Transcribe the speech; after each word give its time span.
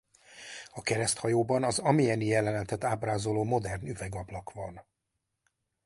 A 0.73 0.81
kereszthajóban 0.81 1.63
az 1.63 1.79
Amiens-i 1.79 2.25
jelenetet 2.27 2.83
ábrázoló 2.83 3.43
modern 3.43 3.87
üvegablak 3.87 4.51
van. 4.51 4.85